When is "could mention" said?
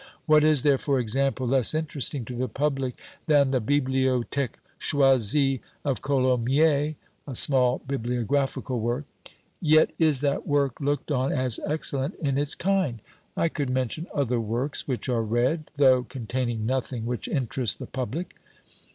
13.47-14.07